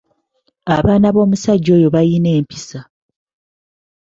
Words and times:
Abaana 0.75 1.07
b'omusajja 1.15 1.69
oyo 1.77 1.87
bayina 1.95 2.29
empisa. 2.37 2.79